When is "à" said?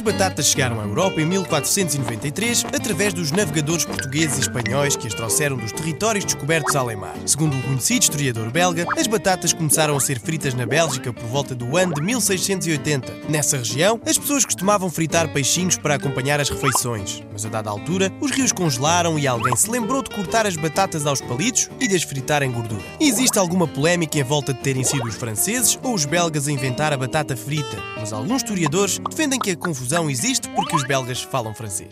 0.80-0.84